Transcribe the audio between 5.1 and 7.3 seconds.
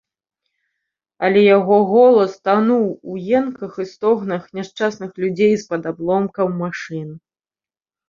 людзей з-пад абломкаў машын.